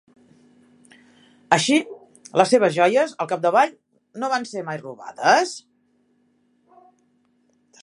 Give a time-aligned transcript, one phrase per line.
[1.57, 1.75] Així,
[2.41, 3.75] les seves joies, al capdavall,
[4.23, 5.55] no van ser mai robades?